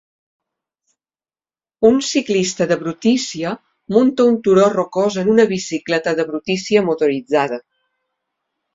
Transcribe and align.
Un 1.89 1.99
ciclista 2.07 2.67
de 2.73 2.79
brutícia 2.85 3.53
munta 3.99 4.27
un 4.33 4.41
turó 4.49 4.67
rocós 4.77 5.21
en 5.27 5.33
una 5.37 5.49
bicicleta 5.55 6.19
de 6.23 6.29
brutícia 6.35 6.87
motoritzada 6.91 7.65